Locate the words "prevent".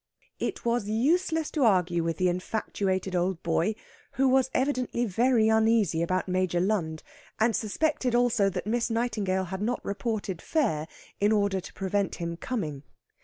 11.73-12.15